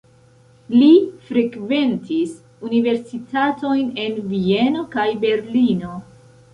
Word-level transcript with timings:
Li 0.75 0.87
frekventis 1.27 2.33
universitatojn 2.71 3.95
en 4.09 4.21
Vieno 4.35 4.85
kaj 4.99 5.11
Berlino. 5.29 5.99